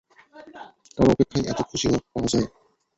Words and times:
কারো 0.95 1.09
অপেক্ষায় 1.13 1.45
এতো 1.51 1.63
খুশি 1.69 1.87
পাওয়া 2.11 2.27
যায়? 2.31 2.47